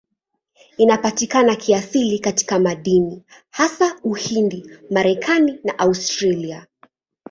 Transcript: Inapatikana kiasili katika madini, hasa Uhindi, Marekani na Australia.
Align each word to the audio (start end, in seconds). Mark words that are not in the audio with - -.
Inapatikana 0.77 1.55
kiasili 1.55 2.19
katika 2.19 2.59
madini, 2.59 3.23
hasa 3.51 3.97
Uhindi, 4.03 4.69
Marekani 4.91 5.59
na 5.63 5.79
Australia. 5.79 6.67